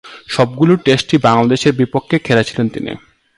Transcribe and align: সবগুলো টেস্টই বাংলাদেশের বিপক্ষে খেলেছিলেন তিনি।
সবগুলো 0.27 0.73
টেস্টই 0.75 1.17
বাংলাদেশের 1.17 1.73
বিপক্ষে 1.73 2.17
খেলেছিলেন 2.19 2.67
তিনি। 2.69 2.91